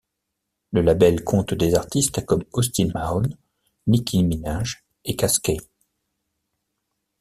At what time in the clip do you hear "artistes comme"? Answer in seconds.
1.75-2.43